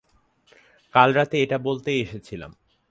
[0.93, 2.51] কাল রাতে এটা বলতেই এসেছিলাম।